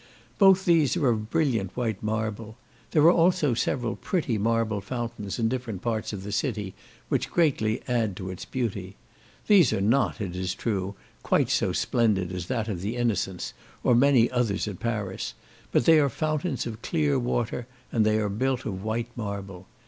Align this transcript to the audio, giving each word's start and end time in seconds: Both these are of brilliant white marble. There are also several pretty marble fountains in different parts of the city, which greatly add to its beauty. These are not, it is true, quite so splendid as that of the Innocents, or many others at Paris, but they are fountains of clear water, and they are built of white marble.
Both 0.39 0.65
these 0.65 0.97
are 0.97 1.09
of 1.09 1.29
brilliant 1.29 1.77
white 1.77 2.01
marble. 2.01 2.57
There 2.89 3.03
are 3.03 3.11
also 3.11 3.53
several 3.53 3.95
pretty 3.95 4.35
marble 4.35 4.81
fountains 4.81 5.37
in 5.37 5.47
different 5.47 5.83
parts 5.83 6.11
of 6.11 6.23
the 6.23 6.31
city, 6.31 6.73
which 7.07 7.29
greatly 7.29 7.83
add 7.87 8.15
to 8.15 8.31
its 8.31 8.43
beauty. 8.43 8.95
These 9.45 9.71
are 9.73 9.79
not, 9.79 10.19
it 10.19 10.35
is 10.35 10.55
true, 10.55 10.95
quite 11.21 11.51
so 11.51 11.71
splendid 11.71 12.31
as 12.31 12.47
that 12.47 12.67
of 12.67 12.81
the 12.81 12.95
Innocents, 12.95 13.53
or 13.83 13.93
many 13.93 14.31
others 14.31 14.67
at 14.67 14.79
Paris, 14.79 15.35
but 15.71 15.85
they 15.85 15.99
are 15.99 16.09
fountains 16.09 16.65
of 16.65 16.81
clear 16.81 17.19
water, 17.19 17.67
and 17.91 18.03
they 18.03 18.17
are 18.17 18.27
built 18.27 18.65
of 18.65 18.83
white 18.83 19.15
marble. 19.15 19.67